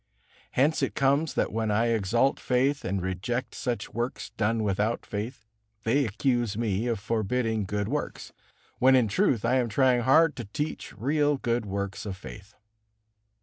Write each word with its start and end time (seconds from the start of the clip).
Hence 0.53 0.81
it 0.81 0.95
comes 0.95 1.35
that 1.35 1.51
when 1.51 1.69
I 1.69 1.89
exalt 1.89 2.39
faith 2.39 2.83
and 2.83 3.03
reject 3.03 3.53
such 3.53 3.93
works 3.93 4.31
done 4.31 4.63
without 4.63 5.05
faith, 5.05 5.45
they 5.83 6.05
accuse 6.07 6.57
me 6.57 6.87
of 6.87 6.99
forbidding 6.99 7.65
good 7.65 7.87
works, 7.87 8.33
when 8.79 8.95
in 8.95 9.07
truth 9.07 9.45
I 9.45 9.57
am 9.57 9.69
trying 9.69 10.01
hard 10.01 10.35
to 10.37 10.45
teach 10.45 10.97
real 10.97 11.37
good 11.37 11.67
works 11.67 12.07
of 12.07 12.17
faith. 12.17 12.55